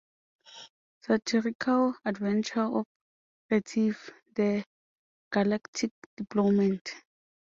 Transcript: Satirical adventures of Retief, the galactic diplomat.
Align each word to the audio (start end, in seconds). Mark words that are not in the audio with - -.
Satirical 1.03 1.93
adventures 2.05 2.71
of 2.73 2.87
Retief, 3.51 4.09
the 4.33 4.65
galactic 5.29 5.91
diplomat. 6.17 6.91